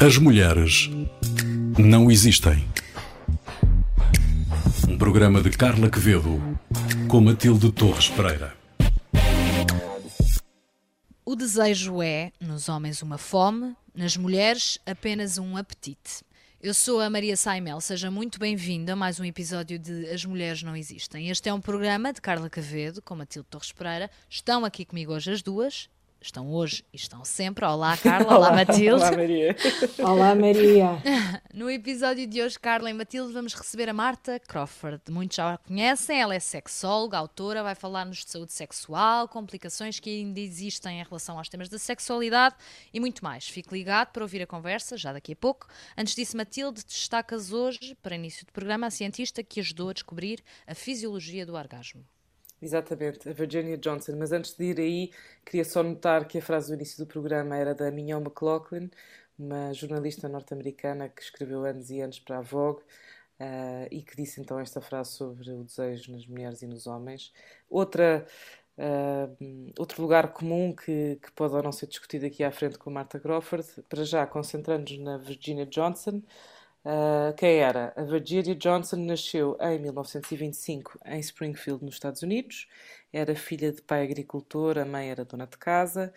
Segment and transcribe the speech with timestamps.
[0.00, 0.88] As mulheres
[1.76, 2.64] não existem.
[4.88, 6.40] Um programa de Carla Quevedo
[7.08, 8.56] com Matilde Torres Pereira.
[11.24, 16.22] O desejo é, nos homens, uma fome, nas mulheres, apenas um apetite.
[16.62, 20.62] Eu sou a Maria Saimel, seja muito bem-vinda a mais um episódio de As Mulheres
[20.62, 21.28] Não Existem.
[21.28, 24.08] Este é um programa de Carla Quevedo com Matilde Torres Pereira.
[24.30, 25.88] Estão aqui comigo hoje as duas,
[26.20, 27.64] estão hoje e estão sempre.
[27.64, 28.36] Olá, Carla.
[28.36, 29.02] Olá, Matilde.
[29.02, 29.56] Olá, Maria.
[29.98, 30.88] Olá, Maria.
[31.52, 35.02] No episódio de hoje, Carla e Matilde, vamos receber a Marta Crawford.
[35.10, 40.10] Muitos já a conhecem, ela é sexóloga, autora, vai falar-nos de saúde sexual, complicações que
[40.10, 42.56] ainda existem em relação aos temas da sexualidade
[42.92, 43.48] e muito mais.
[43.48, 45.66] Fique ligado para ouvir a conversa, já daqui a pouco.
[45.96, 50.42] Antes disso, Matilde, destacas hoje, para início do programa, a cientista que ajudou a descobrir
[50.66, 52.04] a fisiologia do orgasmo.
[52.60, 54.16] Exatamente, a Virginia Johnson.
[54.16, 55.10] Mas antes de ir aí,
[55.44, 58.90] queria só notar que a frase do início do programa era da Mignon McLaughlin,
[59.38, 62.82] uma jornalista norte-americana que escreveu anos e anos para a Vogue
[63.40, 67.32] uh, e que disse então esta frase sobre o desejo nas mulheres e nos homens.
[67.70, 68.26] Outra,
[68.76, 72.90] uh, outro lugar comum que, que pode ou não ser discutido aqui à frente com
[72.90, 76.22] Martha Crawford, para já concentrando-nos na Virginia Johnson.
[76.84, 77.92] Uh, quem era?
[77.96, 82.68] A Virginia Johnson nasceu em 1925 em Springfield, nos Estados Unidos.
[83.12, 86.12] Era filha de pai agricultor, a mãe era dona de casa.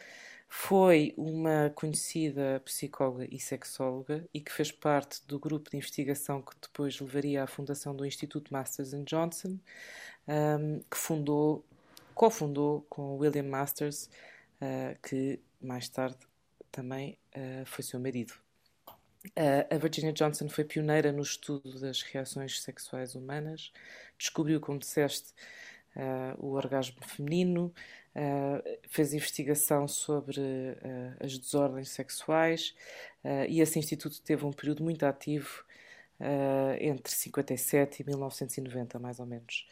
[0.53, 6.53] Foi uma conhecida psicóloga e sexóloga e que fez parte do grupo de investigação que
[6.61, 9.57] depois levaria à fundação do Instituto Masters Johnson,
[10.27, 11.65] um, que fundou,
[12.13, 14.09] cofundou com William Masters,
[14.61, 16.17] uh, que mais tarde
[16.69, 18.40] também uh, foi seu marido.
[19.71, 23.71] A Virginia Johnson foi pioneira no estudo das reações sexuais humanas,
[24.17, 25.33] descobriu, como disseste,
[26.39, 27.73] o orgasmo feminino,
[28.89, 30.41] fez investigação sobre
[31.19, 32.73] as desordens sexuais
[33.47, 35.63] e esse instituto teve um período muito ativo
[36.79, 39.67] entre 57 e 1990, mais ou menos.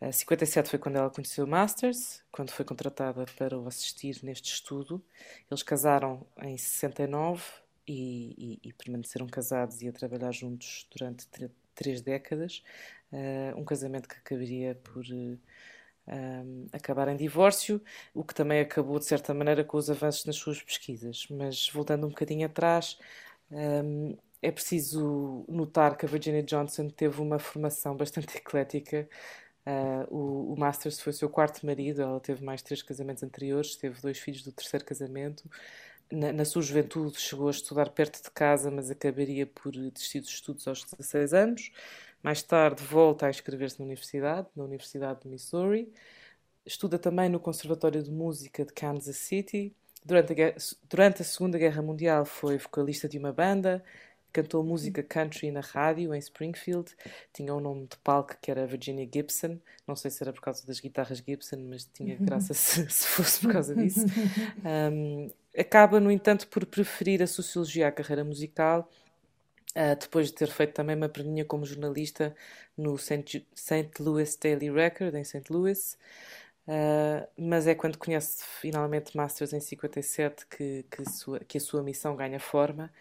[0.00, 4.52] Uh, 57 foi quando ela conheceu o Masters, quando foi contratada para o assistir neste
[4.52, 5.02] estudo.
[5.50, 7.42] Eles casaram em 69
[7.88, 11.26] e, e, e, permaneceram casados e a trabalhar juntos durante
[11.74, 12.62] três décadas.
[13.10, 15.38] Uh, um casamento que acabaria por uh,
[16.06, 17.80] um, acabar em divórcio,
[18.14, 21.26] o que também acabou de certa maneira com os avanços nas suas pesquisas.
[21.30, 22.98] Mas voltando um bocadinho atrás,
[23.50, 29.08] um, é preciso notar que a Virginia Johnson teve uma formação bastante eclética.
[29.66, 33.76] Uh, o, o, Masters foi o seu quarto marido, ela teve mais três casamentos anteriores,
[33.76, 35.48] teve dois filhos do terceiro casamento
[36.10, 40.30] na, na, sua juventude chegou a estudar perto de casa, mas acabaria por desistir dos
[40.30, 41.70] estudos aos 16 anos.
[42.22, 45.92] Mais tarde volta a inscrever-se na universidade, na Universidade de Missouri.
[46.66, 49.74] Estuda também no Conservatório de Música de Kansas City.
[50.04, 50.54] Durante a,
[50.88, 53.82] durante a Segunda Guerra Mundial foi vocalista de uma banda,
[54.32, 56.94] cantou música country na rádio em Springfield,
[57.32, 60.66] tinha um nome de palco que era Virginia Gibson, não sei se era por causa
[60.66, 64.04] das guitarras Gibson, mas tinha graça se, se fosse por causa disso.
[64.64, 68.88] Um, acaba, no entanto, por preferir a sociologia à carreira musical,
[69.76, 72.34] uh, depois de ter feito também uma perninha como jornalista
[72.76, 73.46] no St.
[74.00, 75.52] Louis Daily Record, em St.
[75.52, 75.98] Louis.
[76.66, 81.82] Uh, mas é quando conhece finalmente Masters em 57 que, que, sua, que a sua
[81.82, 82.92] missão ganha forma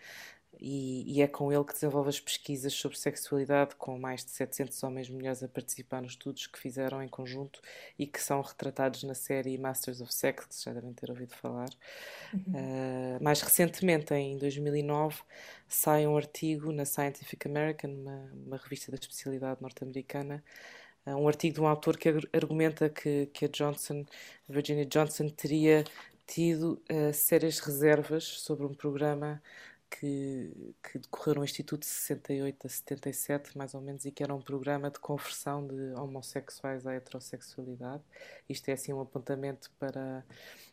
[0.59, 4.81] e, e, é com ele que desenvolve as pesquisas sobre sexualidade, com mais de 700
[4.83, 7.61] homens e mulheres a participar nos estudos que fizeram em conjunto
[7.97, 11.69] e que são retratados na série Masters of Sex, que já devem ter ouvido falar.
[12.33, 12.53] Uhum.
[12.53, 15.21] Uh, mais recentemente, em 2009,
[15.67, 20.43] sai um artigo na Scientific American, uma, uma revista da especialidade norte-americana,
[21.05, 24.05] uh, um artigo de um autor que argumenta que, que a Johnson,
[24.49, 25.83] a Virginia Johnson, teria
[26.25, 29.41] tido uh, sérias reservas sobre um programa
[29.89, 34.33] que, que decorreram no Instituto de 68 a 77, mais ou menos, e que era
[34.33, 38.03] um programa de conversão de homossexuais à heterossexualidade.
[38.49, 40.23] Isto é assim um apontamento para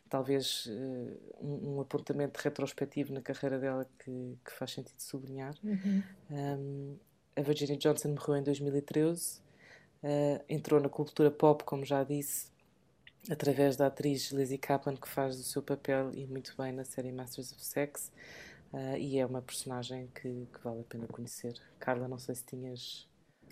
[0.09, 5.55] talvez uh, um, um, apontamento retrospectivo na carreira dela que, que faz sentido sublinhar.
[5.63, 6.03] Uhum.
[6.29, 6.97] Um,
[7.35, 9.41] a Virginia Johnson morreu em 2013, uh,
[10.03, 12.49] eh, entrou na cultura pop, como já disse,
[13.29, 17.11] através da atriz Lizzie Kaplan, que faz o seu papel e muito bem na série
[17.11, 18.11] Masters of Sex.
[18.75, 21.57] Uh, e é uma personagem que, que, vale a pena conhecer.
[21.79, 23.07] Carla, não sei se tinhas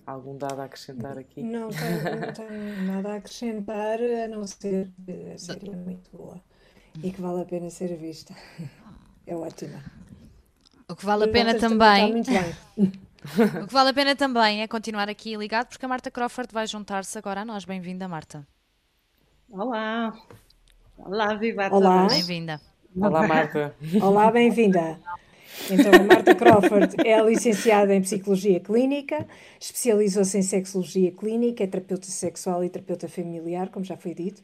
[0.06, 1.42] algum dado a acrescentar aqui.
[1.42, 6.12] Não tenho, não tenho nada a acrescentar, a não ser que a série é muito
[6.12, 6.42] boa
[7.02, 8.36] e que vale a pena ser vista.
[9.26, 9.82] É ótima.
[10.90, 12.16] O que vale a pena também.
[13.64, 16.68] o que vale a pena também é continuar aqui ligado, porque a Marta Crawford vai
[16.68, 17.64] juntar-se agora a nós.
[17.64, 18.46] Bem-vinda, Marta.
[25.70, 29.26] Então, a Marta Crawford é licenciada em Psicologia Clínica,
[29.60, 34.42] especializou-se em Sexologia Clínica, é terapeuta sexual e terapeuta familiar, como já foi dito.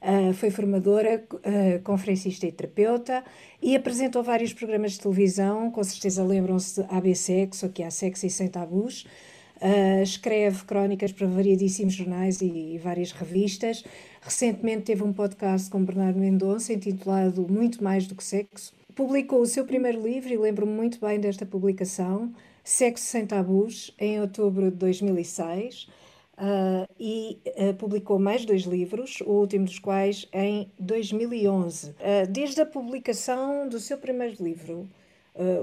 [0.00, 3.24] Uh, foi formadora, uh, conferencista e terapeuta
[3.60, 8.26] e apresentou vários programas de televisão, com certeza lembram-se de AB Sexo, que é Sexo
[8.26, 9.06] e Sem Tabus.
[9.60, 13.84] Uh, escreve crónicas para variadíssimos jornais e, e, várias revistas.
[14.22, 18.74] Recentemente teve um podcast com Bernardo Mendonça intitulado Muito Mais do que Sexo.
[18.94, 22.30] Publicou o seu primeiro livro e lembro-me muito bem desta publicação,
[22.62, 25.88] Sexo Sem Tabus, em outubro de 2006.
[26.40, 31.90] Uh, e uh, publicou mais dois livros, o último dos quais em 2011.
[31.90, 31.94] Uh,
[32.28, 34.88] desde a publicação do seu primeiro livro,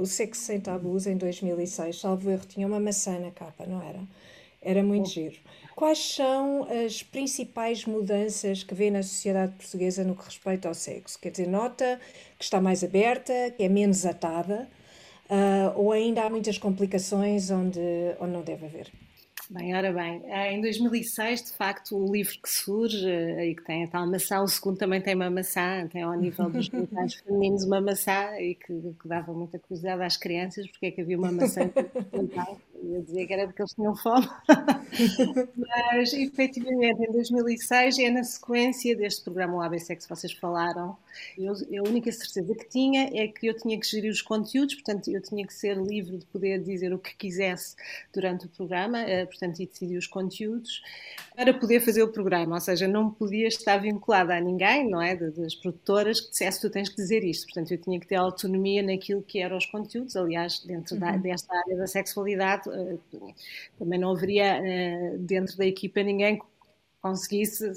[0.02, 4.00] O Sexo Sem Tabus, em 2006, salvo erro, tinha uma maçã na capa, não era?
[4.62, 5.36] Era muito giro.
[5.76, 11.20] Quais são as principais mudanças que vê na sociedade portuguesa no que respeita ao sexo?
[11.20, 12.00] Quer dizer, nota
[12.38, 14.68] que está mais aberta, que é menos atada,
[15.76, 17.80] ou ainda há muitas complicações onde,
[18.20, 18.92] onde não deve haver?
[19.50, 23.64] Bem, ora bem, eh, em 2006, de facto, o livro que surge eh, e que
[23.64, 27.14] tem a tal maçã, o segundo também tem uma maçã, tem ao nível dos genitais
[27.24, 31.18] femininos uma maçã e que, que, dava muita curiosidade às crianças, porque é que havia
[31.18, 31.62] uma maçã
[32.94, 34.28] eu dizia que era porque eles tinham fome.
[35.56, 40.98] Mas, efetivamente, em 2006, é na sequência deste programa o ABC que vocês falaram,
[41.38, 45.10] eu, a única certeza que tinha é que eu tinha que gerir os conteúdos, portanto,
[45.10, 47.76] eu tinha que ser livre de poder dizer o que quisesse
[48.14, 50.82] durante o programa, eh, portanto, e decidir os conteúdos
[51.36, 55.16] para poder fazer o programa, ou seja, não podia estar vinculada a ninguém, não é,
[55.16, 58.82] das produtoras que dissesse tu tens que dizer isto, portanto, eu tinha que ter autonomia
[58.82, 61.02] naquilo que eram os conteúdos, aliás, dentro uhum.
[61.02, 62.70] da, desta área da sexualidade,
[63.78, 66.42] também não haveria eh, dentro da equipa ninguém
[67.02, 67.72] conseguisse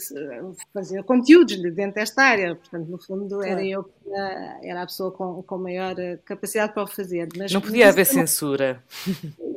[0.72, 2.54] fazer conteúdos dentro desta área.
[2.54, 3.44] Portanto, no fundo, claro.
[3.44, 3.92] era eu que
[4.62, 7.28] era a pessoa com, com maior eh, capacidade para o fazer.
[7.36, 8.82] Mas, não podia haver censura.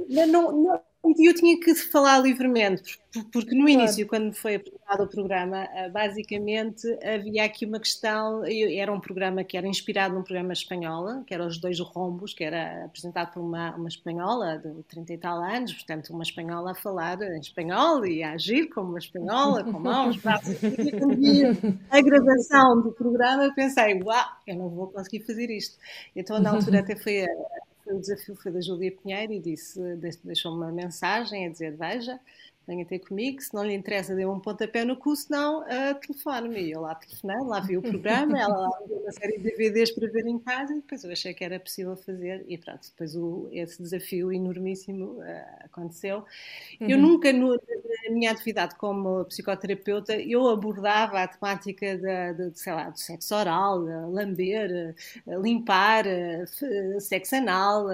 [0.10, 2.98] Não, não, e eu tinha que falar livremente,
[3.32, 8.44] porque no início, quando foi apresentado o programa, eh, basicamente havia aqui uma questão.
[8.46, 12.44] Era um programa que era inspirado num programa espanhol, que era Os Dois Rombos, que
[12.44, 16.76] era apresentado por uma, uma espanhola de 30 e tal anos, portanto, uma espanhola a
[16.76, 20.56] falar em espanhol e a agir como uma espanhola, com mãos, braços.
[20.64, 21.44] E quando vi
[21.92, 25.78] a gravação do programa, eu pensei, uau, eu não vou conseguir fazer isto.
[26.16, 27.63] Então, na altura, até foi a
[27.94, 29.80] o desafio foi da Júlia Pinheiro e disse,
[30.24, 32.20] deixou-me uma mensagem a dizer, veja,
[32.66, 36.62] venha ter comigo, se não lhe interessa, dê um pontapé no cu, senão uh, telefone-me.
[36.62, 39.44] E eu lá telefonei, lá vi o programa, ela lá me deu uma série de
[39.44, 42.88] DVDs para ver em casa e depois eu achei que era possível fazer e pronto,
[42.90, 46.26] depois o, esse desafio enormíssimo uh, aconteceu.
[46.80, 46.90] Uhum.
[46.90, 52.74] Eu nunca, no, na minha atividade como psicoterapeuta, eu abordava a temática da, de, sei
[52.74, 53.80] lá, do sexo oral,
[54.10, 54.96] lamber,
[55.28, 56.06] limpar,
[57.00, 57.88] sexo anal,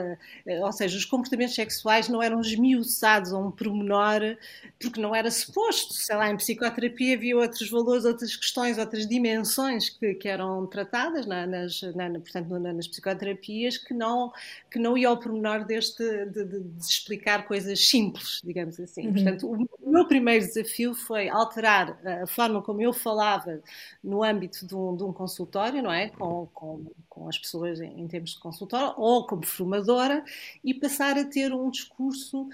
[0.61, 4.37] ou seja, os comportamentos sexuais não eram esmiuçados a um pormenor
[4.79, 5.93] porque não era suposto.
[5.93, 11.25] Sei lá, em psicoterapia havia outros valores, outras questões, outras dimensões que, que eram tratadas
[11.25, 14.31] na, nas, na, portanto, nas psicoterapias que não,
[14.71, 19.07] que não ia ao pormenor deste, de, de, de explicar coisas simples, digamos assim.
[19.07, 19.13] Uhum.
[19.13, 19.51] Portanto,
[19.81, 23.61] o meu primeiro desafio foi alterar a forma como eu falava
[24.03, 26.09] no âmbito de um, de um consultório, não é?
[26.09, 30.23] Com, com, com as pessoas em, em termos de consultório, ou como formadora,
[30.63, 32.47] e passar a ter um discurso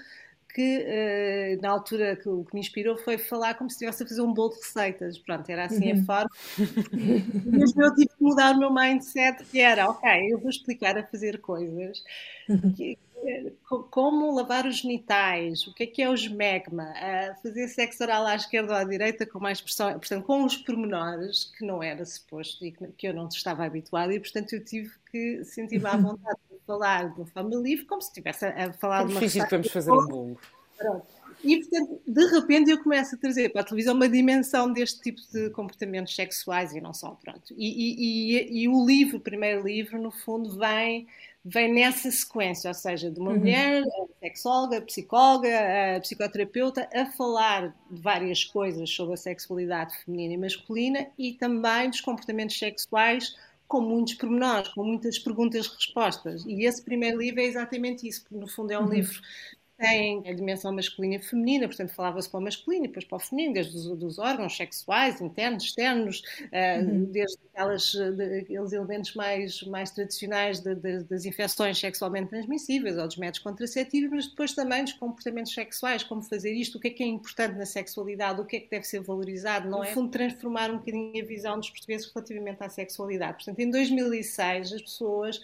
[0.56, 4.06] que uh, na altura que o que me inspirou foi falar como se estivesse a
[4.06, 5.18] fazer um bolo de receitas.
[5.18, 6.00] Pronto, era assim uhum.
[6.00, 6.30] a forma.
[7.44, 11.04] Mesmo eu tive que mudar o meu mindset, que era, ok, eu vou explicar a
[11.04, 12.02] fazer coisas.
[12.48, 12.72] Uhum.
[12.72, 12.98] Que,
[13.90, 16.94] como lavar os genitais, o que é que é o esmegma,
[17.42, 21.44] fazer sexo oral à esquerda ou à direita com mais pressão, portanto, com os pormenores
[21.44, 25.44] que não era suposto e que eu não estava habituada e, portanto, eu tive que
[25.44, 29.12] sentir-me à vontade falar de uma forma livre como se estivesse a, falar é de
[29.12, 30.38] uma difícil que vamos fazer um bolo.
[31.44, 35.20] E, portanto, de repente eu começo a trazer para a televisão uma dimensão deste tipo
[35.32, 37.54] de comportamentos sexuais e não só, pronto.
[37.56, 41.06] E, e, e, e o livro, o primeiro livro, no fundo, vem,
[41.44, 43.38] vem nessa sequência, ou seja, de uma uhum.
[43.38, 43.84] mulher,
[44.18, 45.50] sexóloga, psicóloga,
[46.00, 52.00] psicoterapeuta, a falar de várias coisas sobre a sexualidade feminina e masculina e também dos
[52.00, 56.44] comportamentos sexuais com muitos pormenores, com muitas perguntas-respostas.
[56.46, 58.92] E esse primeiro livro é exatamente isso, porque no fundo é um uhum.
[58.92, 59.20] livro
[59.78, 63.20] tem a dimensão masculina e feminina, portanto falava-se para o masculino e depois para o
[63.20, 67.04] feminino, desde os dos órgãos sexuais, internos, externos, uh, uhum.
[67.04, 73.06] desde aquelas, de, aqueles elementos mais, mais tradicionais de, de, das infecções sexualmente transmissíveis ou
[73.06, 76.90] dos métodos contraceptivos, mas depois também dos comportamentos sexuais, como fazer isto, o que é
[76.90, 79.88] que é importante na sexualidade, o que é que deve ser valorizado, não é?
[79.88, 83.34] No fundo, transformar um bocadinho a visão dos portugueses relativamente à sexualidade.
[83.34, 85.40] Portanto, em 2006, as pessoas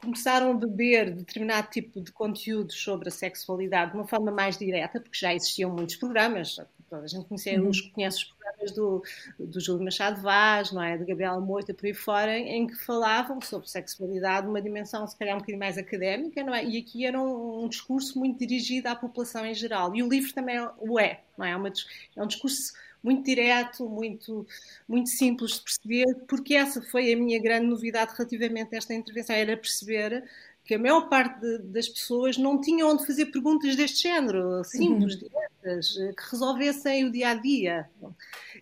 [0.00, 5.00] começaram a beber determinado tipo de conteúdo sobre a sexualidade de uma forma mais direta,
[5.00, 6.56] porque já existiam muitos programas,
[6.92, 7.68] a gente conhece, uhum.
[7.68, 9.02] os, conhece os programas do,
[9.38, 10.96] do Júlio Machado Vaz, não é?
[10.96, 15.34] de Gabriela Moita, por aí fora, em que falavam sobre sexualidade numa dimensão se calhar
[15.34, 16.64] um bocadinho mais académica, não é?
[16.64, 19.94] E aqui era um, um discurso muito dirigido à população em geral.
[19.94, 21.50] E o livro também o é, não é?
[21.50, 24.46] É, uma, é um discurso muito direto, muito,
[24.88, 29.34] muito simples de perceber, porque essa foi a minha grande novidade relativamente a esta intervenção,
[29.34, 30.24] era perceber
[30.64, 35.14] que a maior parte de, das pessoas não tinha onde fazer perguntas deste género, simples,
[35.14, 35.28] uhum.
[35.28, 37.90] diretas, que resolvessem o dia a dia.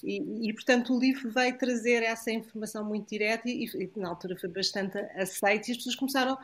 [0.03, 4.37] E, e, portanto, o livro vai trazer essa informação muito direta e, e na altura
[4.37, 6.39] foi bastante aceito e as pessoas começaram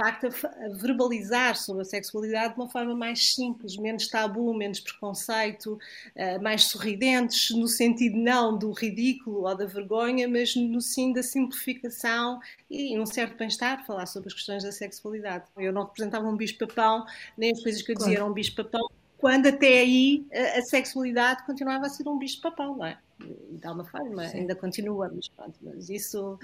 [0.00, 5.78] facto, a, verbalizar sobre a sexualidade de uma forma mais simples, menos tabu, menos preconceito,
[6.16, 11.22] uh, mais sorridentes, no sentido não do ridículo ou da vergonha, mas no sim da
[11.22, 12.40] simplificação
[12.70, 15.44] e um certo bem-estar, falar sobre as questões da sexualidade.
[15.56, 17.04] Eu não representava um bicho-papão,
[17.36, 18.88] nem as coisas que eu dizia eram um bicho-papão,
[19.18, 22.98] quando até aí a, a sexualidade continuava a ser um bicho-papão, não é?
[23.20, 24.38] De alguma forma, Sim.
[24.38, 26.38] ainda continua, mas pronto, mas isso,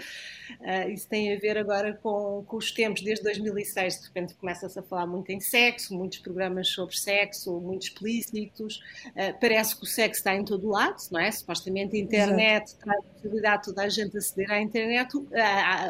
[0.61, 4.79] uh, isso tem a ver agora com, com os tempos, desde 2006, de repente começa-se
[4.79, 9.87] a falar muito em sexo, muitos programas sobre sexo, muito explícitos, uh, parece que o
[9.87, 11.31] sexo está em todo lado, não é?
[11.31, 12.85] Supostamente a internet Exato.
[12.85, 15.27] traz a possibilidade de toda a gente aceder à internet, uh,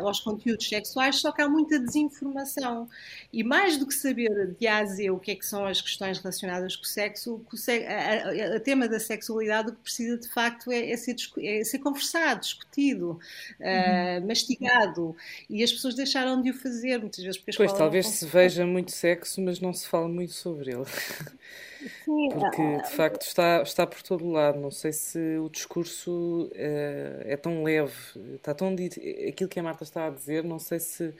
[0.04, 2.88] aos conteúdos sexuais, só que há muita desinformação,
[3.32, 5.80] e mais do que saber de A a Z o que é que são as
[5.80, 9.80] questões relacionadas com o sexo, o, sexo, a, a, a tema da sexualidade o que
[9.80, 13.18] precisa de facto é é, é, ser, é ser conversado, discutido,
[13.60, 14.24] uhum.
[14.24, 15.16] uh, mastigado.
[15.48, 17.38] E as pessoas deixaram de o fazer muitas vezes.
[17.38, 20.84] Porque pois, talvez se veja muito sexo, mas não se fala muito sobre ele.
[22.04, 24.58] Sim, porque ah, de facto está, está por todo lado.
[24.58, 27.94] Não sei se o discurso uh, é tão leve,
[28.34, 28.74] está tão
[29.28, 31.14] aquilo que a Marta está a dizer, não sei se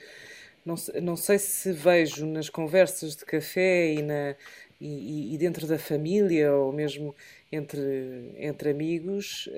[0.67, 4.35] não, não sei se vejo nas conversas de café e, na,
[4.81, 7.15] e, e dentro da família ou mesmo
[7.51, 9.49] entre, entre amigos,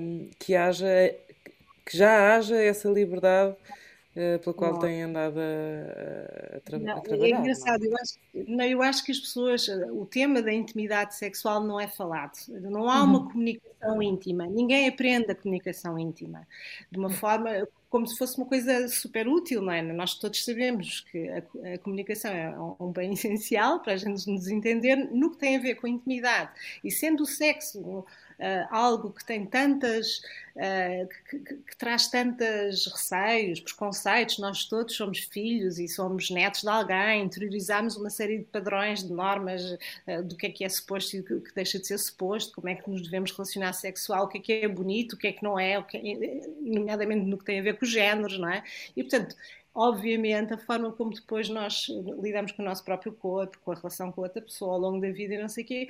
[0.00, 0.86] um, que haja
[1.88, 3.56] que já haja essa liberdade
[4.14, 7.36] uh, pela qual têm andado a, a, tra não, a, trabalhar.
[7.36, 7.90] É engraçado, não?
[7.90, 11.88] Eu, acho, não, eu acho que as pessoas, o tema da intimidade sexual não é
[11.88, 12.32] falado.
[12.48, 13.28] Não há uma uhum.
[13.28, 14.46] comunicação íntima.
[14.46, 16.46] Ninguém aprende a comunicação íntima
[16.90, 19.82] de uma forma como se fosse uma coisa super útil, não é?
[19.82, 21.38] Nós todos sabemos que a,
[21.74, 25.60] a, comunicação é um bem essencial para a gente nos entender no que tem a
[25.60, 26.50] ver com a intimidade.
[26.84, 28.04] E sendo o sexo
[28.38, 30.18] uh, algo que tem tantas,
[30.56, 36.62] uh, que, que, que, traz tantas receios, preconceitos, nós todos somos filhos e somos netos
[36.62, 39.62] de alguém, interiorizamos uma série de padrões, de normas
[40.06, 42.68] uh, do que é que é suposto e o que deixa de ser suposto, como
[42.68, 45.32] é que nos devemos relacionar sexual, o que é que é bonito, o que é
[45.32, 48.64] que não é, é, nomeadamente no que tem a ver com os géneros, não é?
[48.96, 49.36] E, portanto,
[49.78, 51.86] obviamente, a forma como depois nós
[52.20, 55.10] lidamos com o nosso próprio corpo, com a relação com outra pessoa ao longo da
[55.12, 55.88] vida e não sei o quê,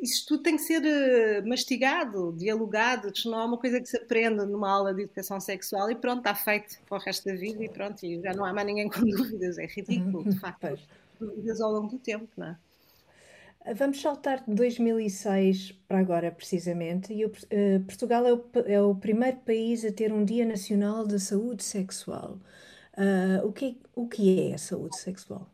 [0.00, 4.46] isso tudo tem que ser eh, mastigado, dialogado, não é uma coisa que se aprende
[4.46, 7.68] numa aula de educação sexual e pronto, está feito para o resto da vida e
[7.68, 10.78] pronto, e já não há mais ninguém com dúvidas, é ridículo, de facto,
[11.18, 12.56] dúvidas ao longo do tempo, não é?
[13.76, 18.94] Vamos saltar de 2006 para agora, precisamente, e o, uh, Portugal é o, é o
[18.94, 22.38] primeiro país a ter um Dia Nacional de Saúde Sexual.
[22.96, 25.46] Uh, o, que, o que é a saúde sexual?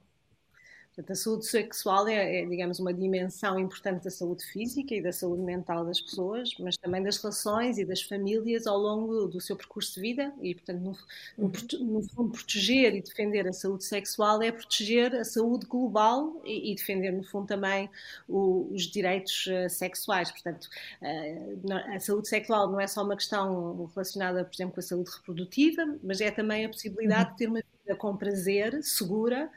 [0.97, 5.13] Portanto, a saúde sexual é, é, digamos, uma dimensão importante da saúde física e da
[5.13, 9.55] saúde mental das pessoas, mas também das relações e das famílias ao longo do seu
[9.57, 10.33] percurso de vida.
[10.41, 10.93] E, portanto, no,
[11.37, 12.01] no, uhum.
[12.01, 16.75] no fundo, proteger e defender a saúde sexual é proteger a saúde global e, e
[16.75, 17.91] defender, no fundo, também
[18.27, 20.31] o, os direitos uh, sexuais.
[20.31, 20.67] Portanto,
[21.03, 25.11] uh, a saúde sexual não é só uma questão relacionada, por exemplo, com a saúde
[25.11, 27.33] reprodutiva, mas é também a possibilidade uhum.
[27.33, 29.51] de ter uma vida com prazer, segura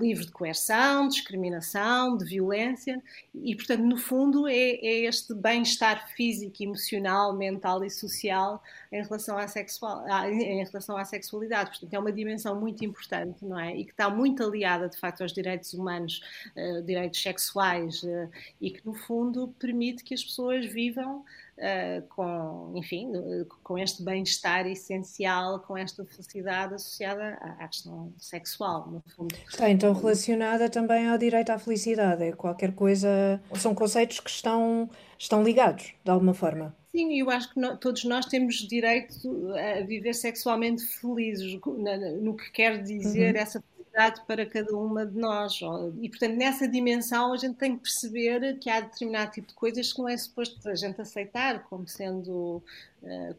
[0.00, 3.02] livre de coerção, discriminação, de violência,
[3.34, 9.36] e, portanto, no fundo, é, é este bem-estar físico, emocional, mental e social em relação,
[9.36, 11.70] à sexual, em relação à sexualidade.
[11.70, 13.76] Portanto, é uma dimensão muito importante, não é?
[13.76, 16.22] E que está muito aliada, de facto, aos direitos humanos,
[16.56, 18.30] uh, direitos sexuais, uh,
[18.60, 21.24] e que, no fundo, permite que as pessoas vivam
[21.58, 23.12] uh, com, enfim,
[23.62, 29.34] com este bem-estar essencial, com esta felicidade associada à, à questão sexual, no fundo.
[29.48, 34.88] Está então relacionada também ao direito à felicidade, é qualquer coisa, são conceitos que estão,
[35.18, 36.74] estão ligados, de alguma forma.
[36.92, 42.36] Sim, eu acho que no, todos nós temos direito a viver sexualmente felizes, no, no
[42.36, 43.40] que quer dizer uhum.
[43.40, 43.64] essa
[44.26, 45.58] para cada uma de nós.
[46.00, 49.92] E, portanto, nessa dimensão, a gente tem que perceber que há determinado tipo de coisas
[49.92, 52.62] que não é suposto a gente aceitar como sendo.
[53.02, 53.36] Uh,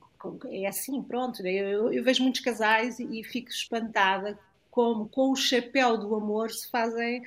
[0.50, 1.46] é assim, pronto.
[1.46, 4.38] Eu, vejo muitos casais e fico espantada
[4.72, 7.24] como com o chapéu do amor se fazem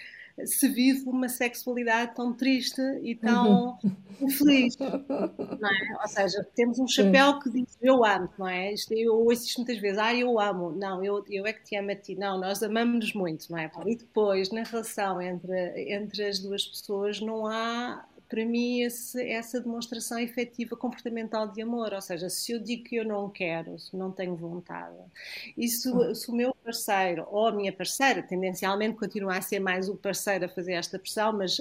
[0.47, 3.97] se vive uma sexualidade tão triste e tão uhum.
[4.21, 6.03] infeliz, não é?
[6.03, 8.75] Ou seja, temos um chapéu que diz eu amo, não é?
[8.91, 11.91] Eu ouço isto muitas vezes, ah, eu amo, não, eu, eu é que te amo
[11.91, 13.71] a ti, não, nós amamos-nos muito, não é?
[13.87, 19.61] E depois, na relação entre, entre as duas pessoas, não há para mim, esse, essa
[19.61, 21.93] demonstração efetiva comportamental de amor.
[21.93, 24.95] Ou seja, se eu digo que eu não quero, se não tenho vontade,
[25.59, 26.15] e se, hum.
[26.15, 30.45] se o meu parceiro ou a minha parceira, tendencialmente continua a ser mais o parceiro
[30.45, 31.61] a fazer esta pressão, mas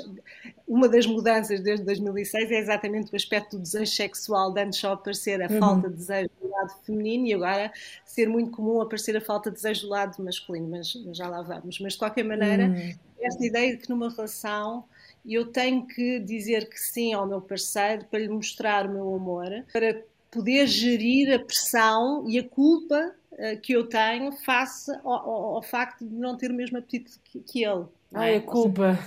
[0.67, 4.93] uma das mudanças desde 2006 é exatamente o aspecto do desejo sexual, de antes só
[4.93, 5.59] aparecer a uhum.
[5.59, 7.73] falta de desejo do lado feminino e agora
[8.05, 11.41] ser muito comum aparecer a falta de desejo do lado masculino, mas, mas já lá
[11.41, 11.79] vamos.
[11.79, 12.93] Mas de qualquer maneira, uhum.
[13.19, 14.85] esta ideia de que numa relação
[15.25, 19.15] e eu tenho que dizer que sim ao meu parceiro para lhe mostrar o meu
[19.15, 25.11] amor, para poder gerir a pressão e a culpa uh, que eu tenho face ao,
[25.11, 27.85] ao, ao, facto de não ter o mesmo apetite que, que ele.
[28.13, 28.97] Ai, a culpa.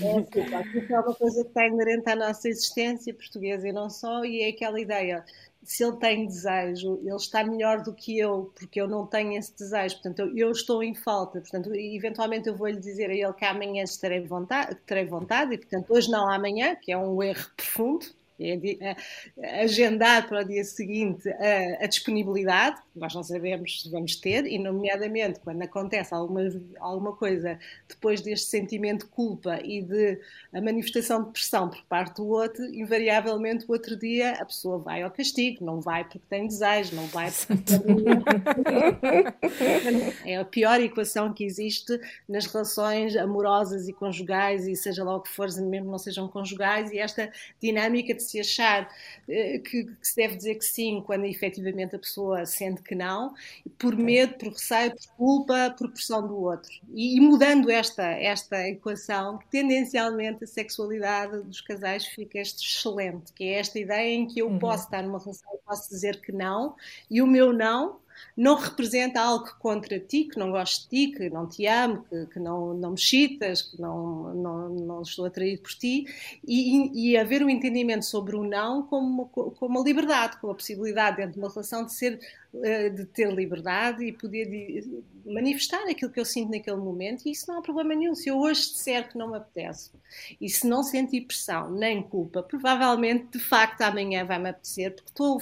[0.00, 0.58] É a culpa.
[0.58, 4.24] A culpa é uma coisa que está inerente à nossa existência portuguesa e não só,
[4.24, 5.24] e é aquela ideia
[5.62, 9.56] se ele tem desejo, ele está melhor do que eu, porque eu não tenho esse
[9.56, 13.44] desejo, portanto, eu, eu estou em falta, portanto, eventualmente eu vou-lhe dizer a ele que
[13.44, 18.06] amanhã terei vontade, terei vontade, e portanto, hoje não amanhã, que é um erro profundo,
[18.38, 18.96] é,
[19.38, 24.46] é agendar para o dia seguinte a, a, disponibilidade, nós não sabemos se vamos ter,
[24.46, 26.42] e nomeadamente quando acontece alguma,
[26.78, 27.58] alguma coisa
[27.88, 30.18] depois deste sentimento de culpa e de
[30.52, 35.02] a manifestação de pressão por parte do outro, invariavelmente o outro dia a pessoa vai
[35.02, 37.62] ao castigo, não vai porque tem desejo, não vai porque
[40.24, 41.98] é a pior equação que existe
[42.28, 46.90] nas relações amorosas e conjugais, e seja lá o que for, mesmo não sejam conjugais,
[46.90, 51.24] e esta dinâmica de se achar uh, que, que, se deve dizer que sim quando
[51.24, 53.34] efetivamente a pessoa sente que não,
[53.78, 56.70] por medo, por receio, por culpa, por pressão do outro.
[56.94, 63.58] E, e mudando esta, esta equação, tendencialmente a sexualidade dos casais fica excelente, que é
[63.58, 64.58] esta ideia em que eu uhum.
[64.58, 66.76] posso estar numa relação, posso dizer que não,
[67.10, 68.01] e o meu não
[68.36, 72.26] não representa algo contra ti, que não gosto de ti, que não te amo, que,
[72.26, 76.06] que não, não me chitas, que não, não, não estou atraído por ti,
[76.46, 81.16] e, e haver um entendimento sobre o não como, como uma liberdade, como a possibilidade
[81.16, 82.18] dentro de uma relação de ser
[82.62, 84.84] eh, de ter liberdade e poder
[85.24, 88.14] manifestar aquilo que eu sinto naquele momento, e isso não há problema nenhum.
[88.14, 89.90] Se eu hoje disser que não me apetece
[90.38, 95.08] e se não sentir pressão nem culpa, provavelmente de facto amanhã vai me apetecer, porque
[95.08, 95.40] estou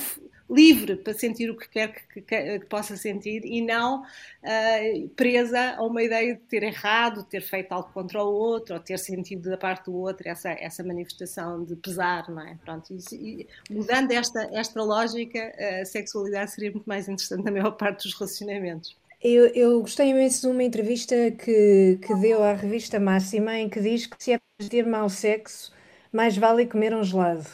[0.50, 5.76] livre para sentir o que quer que, que, que possa sentir e não uh, presa
[5.76, 9.48] a uma ideia de ter errado, ter feito algo contra o outro ou ter sentido
[9.48, 12.58] da parte do outro essa, essa manifestação de pesar, não é?
[12.64, 17.72] Pronto, e, e, mudando esta, esta lógica, a sexualidade seria muito mais interessante na maior
[17.72, 18.96] parte dos relacionamentos.
[19.22, 23.78] Eu, eu gostei imenso de uma entrevista que, que deu à revista Máxima em que
[23.78, 25.72] diz que se é para ter mau sexo,
[26.10, 27.46] mais vale comer um gelado.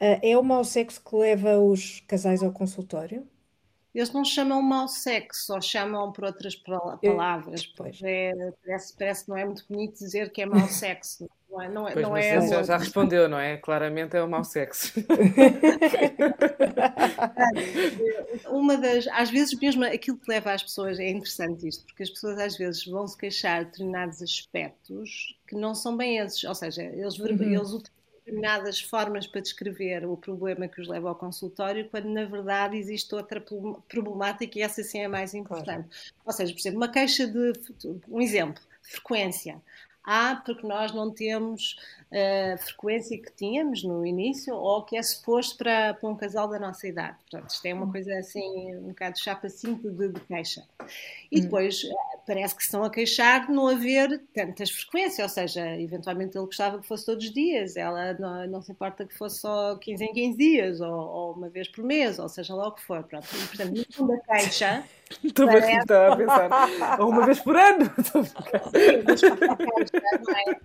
[0.00, 3.26] Uh, é o mau sexo que leva os casais ao consultório?
[3.94, 7.72] Eles não chamam mau sexo, só chamam por outras palavras.
[8.02, 8.32] É,
[8.66, 11.30] parece, parece que não é muito bonito dizer que é mau sexo.
[11.48, 13.56] Não é, não é, pois, não é já, já respondeu, não é?
[13.56, 14.92] Claramente é o mau sexo.
[18.50, 22.10] Uma das, às vezes mesmo aquilo que leva as pessoas, é interessante isto, porque as
[22.10, 26.54] pessoas às vezes vão se queixar de determinados aspectos que não são bem esses, ou
[26.56, 27.40] seja, eles, uhum.
[27.40, 27.72] eles
[28.24, 33.14] determinadas formas para descrever o problema que os leva ao consultório, quando na verdade existe
[33.14, 33.40] outra
[33.88, 35.88] problemática e essa sim é mais importante.
[35.88, 36.14] Claro.
[36.24, 37.52] Ou seja, por exemplo, uma queixa de.
[38.08, 39.60] Um exemplo, frequência.
[40.02, 41.76] Ah, porque nós não temos
[42.14, 46.60] a frequência que tínhamos no início ou que é suposto para, para um casal da
[46.60, 47.16] nossa idade.
[47.28, 50.62] Portanto, isto é uma coisa assim, um bocado chapa cinco de, de queixa.
[51.32, 51.42] E hum.
[51.42, 56.38] depois eh, parece que estão a queixar de não haver tantas frequências, ou seja, eventualmente
[56.38, 59.76] ele gostava que fosse todos os dias, ela não, não se importa que fosse só
[59.76, 62.82] 15 em 15 dias ou, ou, uma vez por mês, ou seja lá o que
[62.82, 63.02] for.
[63.02, 63.26] Pronto.
[63.34, 64.84] E, portanto, no fundo a queixa.
[65.22, 65.92] Estou parece...
[65.92, 67.84] a pensar, ou uma vez por ano.
[68.02, 70.60] Sim, mas a não é?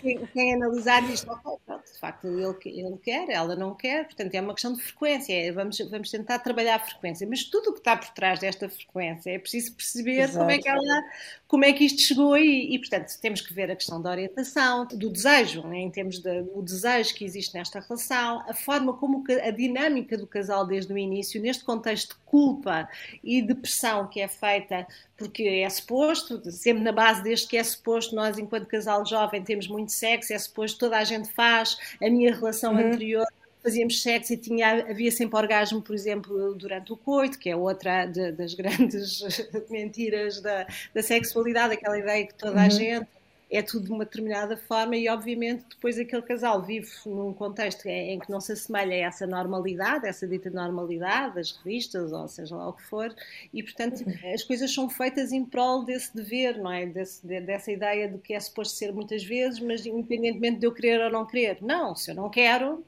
[0.00, 4.04] Quem, quem analisa analisar isto, ok, pronto, de facto ele, ele quer, ela não quer,
[4.04, 7.70] portanto é uma questão de frequência, é, vamos, vamos tentar trabalhar a frequência, mas tudo
[7.70, 10.38] o que está por trás desta frequência é preciso perceber Exato.
[10.38, 11.02] como é que ela,
[11.46, 14.86] como é que isto chegou aí, e portanto temos que ver a questão da orientação,
[14.86, 19.50] do desejo, né, em termos do desejo que existe nesta relação, a forma como a
[19.50, 22.88] dinâmica do casal desde o início, neste contexto de culpa
[23.22, 24.86] e de pressão que é feita
[25.20, 29.68] porque é suposto, sempre na base deste que é suposto, nós enquanto casal jovem temos
[29.68, 32.88] muito sexo, é suposto toda a gente faz, a minha relação uhum.
[32.88, 33.26] anterior
[33.62, 38.06] fazíamos sexo e tinha, havia sempre orgasmo, por exemplo, durante o coito, que é outra
[38.06, 39.20] de, das grandes
[39.68, 42.70] mentiras da, da sexualidade, aquela ideia que toda a uhum.
[42.70, 43.06] gente
[43.50, 48.18] é tudo de uma determinada forma e obviamente depois aquele casal vive num contexto em
[48.20, 52.68] que não se assemelha a essa normalidade, essa dita normalidade das revistas ou seja lá
[52.68, 53.12] o que for
[53.52, 56.86] e portanto as coisas são feitas em prol desse dever, não é?
[56.86, 61.00] Desse, dessa ideia de que é suposto ser muitas vezes, mas independentemente de eu querer
[61.00, 61.58] ou não querer.
[61.60, 62.84] Não, se eu não quero,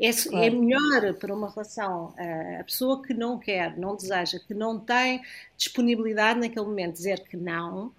[0.00, 0.44] é, claro.
[0.44, 2.14] é, melhor para uma relação
[2.58, 5.22] a pessoa que não quer, não deseja, que não tem
[5.56, 7.92] disponibilidade naquele momento dizer que não,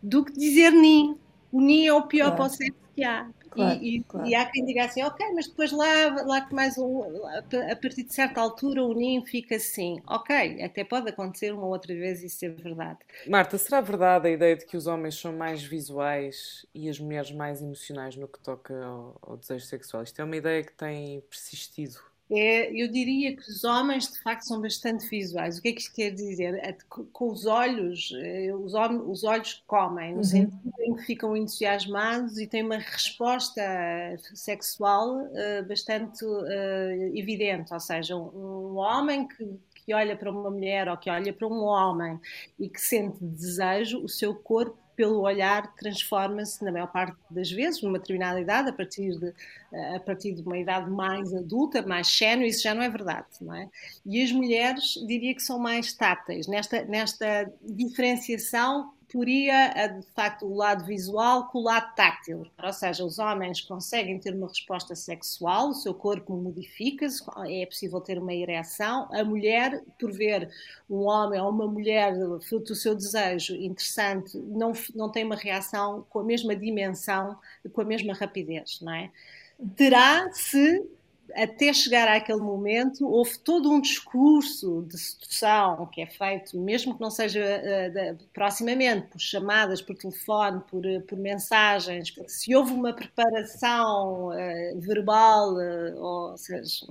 [0.00, 1.16] do que dizer nem
[1.52, 2.36] o ninho é o pior claro.
[2.36, 3.28] para o sexo que há.
[3.50, 4.28] Claro, e, e, claro.
[4.28, 8.02] e, há quem diga assim, ok, mas depois lá, lá que mais um, a partir
[8.02, 10.00] de certa altura o ninho fica assim.
[10.06, 12.98] Ok, até pode acontecer uma outra vez isso ser verdade.
[13.26, 17.30] Marta, será verdade a ideia de que os homens são mais visuais e as mulheres
[17.30, 20.02] mais emocionais no que toca ao, ao desejo sexual?
[20.02, 24.42] Isto é uma ideia que tem persistido é, eu diria que os homens de facto
[24.42, 25.58] são bastante visuais.
[25.58, 26.54] O que é que isto quer dizer?
[26.56, 28.72] É, com os olhos, eh, os,
[29.06, 30.24] os olhos comem, no uhum.
[30.24, 33.60] sentido em que ficam entusiasmados e têm uma resposta
[34.34, 37.74] sexual uh, bastante uh, evidente.
[37.74, 41.48] Ou seja, um, um homem que, que olha para uma mulher ou que olha para
[41.48, 42.20] um homem
[42.58, 47.82] e que sente desejo, o seu corpo pelo olhar transforma-se na maior parte das vezes
[47.82, 49.34] numa determinada idade a partir de
[49.94, 53.54] a partir de uma idade mais adulta mais sénior isso já não é verdade não
[53.54, 53.68] é
[54.06, 60.54] e as mulheres diria que são mais táteis nesta nesta diferenciação poria de facto o
[60.54, 62.46] lado visual com o lado táctil.
[62.62, 68.00] Ou seja, os homens conseguem ter uma resposta sexual, o seu corpo modifica-se, é possível
[68.00, 69.08] ter uma ereção.
[69.12, 70.50] A mulher, por ver
[70.88, 72.14] um homem ou uma mulher,
[72.48, 77.38] fruto do seu desejo interessante, não, não tem uma reação com a mesma dimensão,
[77.72, 79.10] com a mesma rapidez, não é?
[79.74, 80.84] Terá se
[81.34, 87.00] até chegar àquele momento, houve todo um discurso de sedução que é feito, mesmo que
[87.00, 92.14] não seja uh, de, proximamente, por chamadas, por telefone, por, uh, por mensagens.
[92.26, 95.54] Se houve uma preparação uh, verbal,
[95.96, 96.86] ou seja,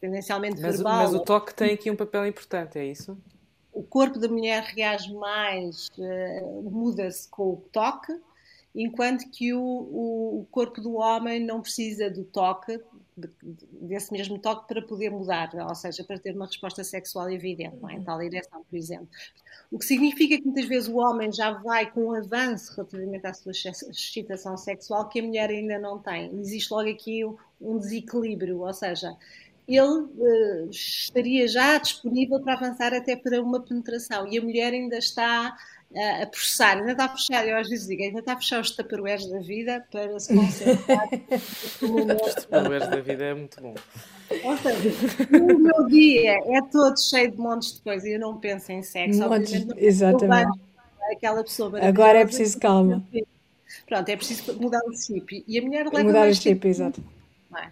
[0.00, 1.02] tendencialmente mas, verbal.
[1.04, 3.16] Mas o toque tem aqui um papel importante, é isso?
[3.72, 5.88] O corpo da mulher reage mais,
[6.64, 8.12] muda-se com o toque,
[8.74, 12.80] enquanto que o, o, corpo do homem não precisa do toque,
[13.80, 17.90] desse mesmo toque para poder mudar, ou seja, para ter uma resposta sexual evidente, não
[17.90, 17.94] é?
[17.94, 19.08] em tal direção, por exemplo.
[19.70, 23.34] O que significa que muitas vezes o homem já vai com um avanço relativamente à
[23.34, 26.30] sua excitação sexual que a mulher ainda não tem.
[26.40, 27.24] Existe logo aqui
[27.60, 29.16] um desequilíbrio, ou seja,
[29.68, 34.96] ele uh, estaria já disponível para avançar até para uma penetração e a mulher ainda
[34.96, 35.54] está
[35.94, 38.70] a, processar, ainda está a fechar, eu às vezes digo, ainda está a fechar os
[38.70, 41.08] taparueres da vida para se concentrar
[42.26, 43.74] Os taparueres da vida é muito bom.
[44.44, 44.90] Ou seja,
[45.32, 48.82] o meu dia é todo cheio de montes de coisas e eu não penso em
[48.82, 49.26] sexo.
[49.26, 50.60] Montes, exatamente.
[51.10, 53.02] Aquela pessoa Agora é preciso calma.
[53.86, 55.42] Pronto, é preciso mudar o chip.
[55.48, 57.02] E a mulher leva Mudar o chip, exato.
[57.56, 57.70] É?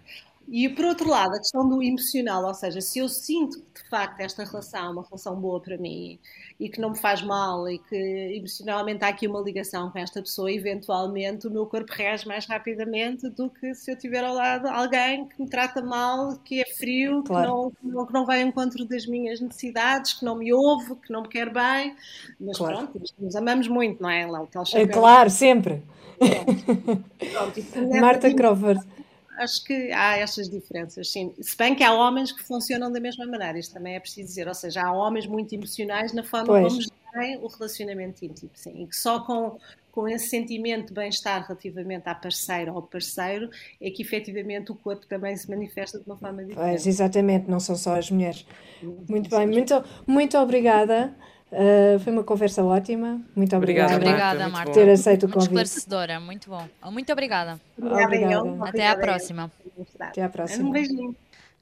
[0.49, 3.89] E por outro lado, a questão do emocional, ou seja, se eu sinto que de
[3.89, 6.17] facto esta relação é uma relação boa para mim
[6.57, 10.21] e que não me faz mal e que emocionalmente há aqui uma ligação com esta
[10.21, 14.67] pessoa, eventualmente o meu corpo reage mais rapidamente do que se eu tiver ao lado
[14.67, 17.71] alguém que me trata mal, que é frio, claro.
[17.71, 21.11] que, não, que não vai ao encontro das minhas necessidades, que não me ouve, que
[21.11, 21.93] não me quer bem.
[22.39, 22.87] Mas claro.
[22.87, 24.25] pronto, nos amamos muito, não é?
[24.25, 25.83] Lá, o tal é claro, sempre.
[26.17, 27.63] Pronto,
[27.99, 28.79] Marta Crawford
[29.37, 31.33] acho que há estas diferenças, sim.
[31.39, 34.47] Se bem que há homens que funcionam da mesma maneira, isto também é preciso dizer.
[34.47, 36.67] Ou seja, há homens muito emocionais na forma pois.
[36.67, 36.81] como
[37.13, 38.83] gerem o relacionamento íntimo, sim.
[38.83, 39.57] E que só com,
[39.91, 43.49] com esse sentimento de bem-estar relativamente à parceira ou parceiro
[43.81, 46.69] é que efetivamente o corpo também se manifesta de uma forma diferente.
[46.69, 48.45] Pois, exatamente, não são só as mulheres.
[48.81, 51.15] Muito, muito bem, muito, muito obrigada.
[51.51, 53.21] Uh, foi uma conversa ótima.
[53.35, 53.95] Muito obrigada.
[53.95, 54.71] Obrigada, Marta.
[54.71, 55.53] Por ter aceito o convite.
[55.53, 56.67] Muito esclarecedora, muito bom.
[56.91, 57.59] Muito obrigada.
[57.77, 58.65] Obrigada.
[58.65, 59.51] Até à próxima.
[59.99, 60.67] Até à próxima.
[60.67, 61.15] Um beijinho.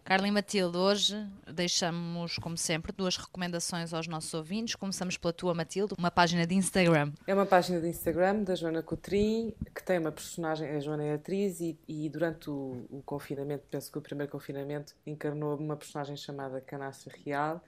[0.03, 4.75] Carla e Matilde, hoje deixamos, como sempre, duas recomendações aos nossos ouvintes.
[4.75, 7.11] Começamos pela tua, Matilde, uma página de Instagram.
[7.25, 11.15] É uma página de Instagram da Joana Coutrin, que tem uma personagem, a Joana é
[11.15, 16.15] atriz, e, e durante o, o, confinamento, penso que o primeiro confinamento, encarnou uma personagem
[16.15, 17.59] chamada Canastra Real.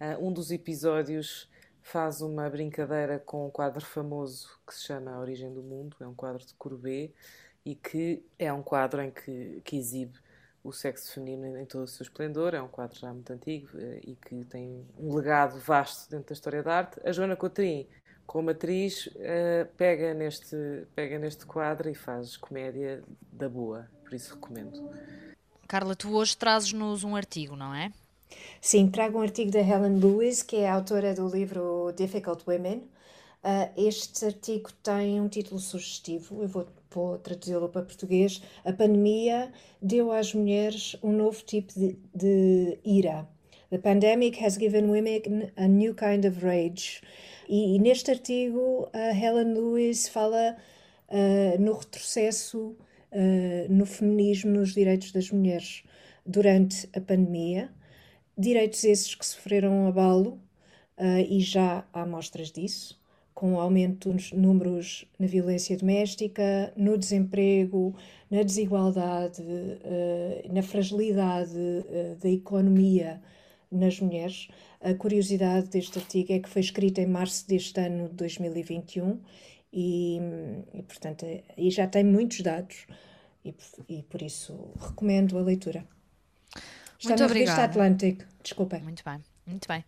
[0.00, 1.50] Uh, um dos episódios
[1.84, 6.06] faz uma brincadeira com um quadro famoso que se chama A Origem do Mundo, é
[6.06, 7.14] um quadro de Courbet
[7.64, 10.18] e que é um quadro em que, que exibe
[10.64, 14.00] o sexo feminino em todo o seu esplendor, é um quadro já muito antigo eh,
[14.02, 16.98] e que tem um legado vasto dentro da história da arte.
[17.04, 17.86] A Joana Coutrin,
[18.26, 20.56] como atriz, eh, pega neste,
[20.94, 24.90] pega neste quadro e faz comédia da boa, por isso recomendo.
[25.68, 27.92] Carla, tu hoje trazes-nos um artigo, não é?
[28.60, 32.78] Sim, trago um artigo da Helen Lewis, que é a autora do livro Difficult Women.
[33.44, 38.40] Uh, este artigo tem um título sugestivo, eu vou, vou traduzi-lo para português.
[38.64, 43.28] A pandemia deu às mulheres um novo tipo de, de ira.
[43.68, 47.02] The pandemic has given women a new kind of rage.
[47.46, 50.56] E, e neste artigo, a Helen Lewis fala
[51.10, 52.74] uh, no retrocesso
[53.12, 55.84] uh, no feminismo, nos direitos das mulheres
[56.24, 57.70] durante a pandemia
[58.36, 60.40] Direitos esses que sofreram abalo,
[60.98, 63.00] uh, e já há mostras disso,
[63.34, 67.94] com o aumento dos números na violência doméstica, no desemprego,
[68.30, 73.20] na desigualdade, uh, na fragilidade uh, da economia
[73.70, 74.48] nas mulheres.
[74.80, 79.20] A curiosidade deste artigo é que foi escrito em março deste ano de 2021
[79.72, 80.18] e,
[80.72, 82.86] e portanto, e já tem muitos dados
[83.44, 83.54] e,
[83.88, 85.86] e por isso recomendo a leitura.
[87.04, 87.60] Está muito na obrigada.
[87.60, 88.24] revista Atlântico.
[88.42, 88.78] Desculpa.
[88.78, 89.84] Muito bem, muito bem.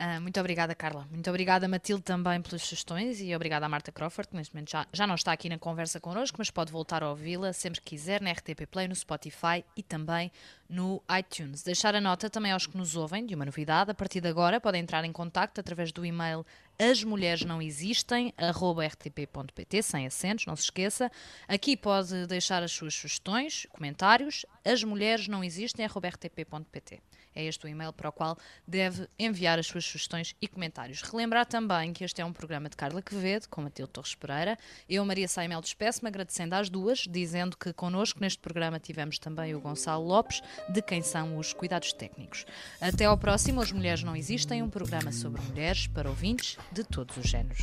[0.00, 1.06] Uh, muito obrigada, Carla.
[1.10, 4.86] Muito obrigada, Matilde, também pelas sugestões e obrigada à Marta Crawford, que neste momento já,
[4.90, 8.22] já não está aqui na conversa connosco, mas pode voltar a ouvi-la sempre que quiser
[8.22, 10.32] na RTP Play, no Spotify e também
[10.66, 11.62] no iTunes.
[11.62, 13.90] Deixar a nota também aos que nos ouvem de uma novidade.
[13.90, 16.46] A partir de agora podem entrar em contato através do e-mail
[16.80, 21.12] as mulheres não existem, rtp.pt, sem acentos, não se esqueça.
[21.46, 24.46] Aqui pode deixar as suas sugestões, comentários.
[24.64, 27.02] As mulheres não existem, rtp.pt.
[27.34, 31.02] É este o e-mail para o qual deve enviar as suas sugestões e comentários.
[31.02, 34.58] Relembrar também que este é um programa de Carla Quevedo, com Matilde Torres Pereira.
[34.88, 39.60] Eu, Maria Saimel, despeço-me agradecendo às duas, dizendo que connosco neste programa tivemos também o
[39.60, 42.44] Gonçalo Lopes, de quem são os cuidados técnicos.
[42.80, 47.16] Até ao próximo, As Mulheres Não Existem, um programa sobre mulheres para ouvintes de todos
[47.16, 47.62] os géneros.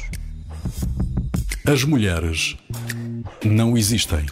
[1.65, 2.57] As mulheres
[3.43, 4.25] não existem.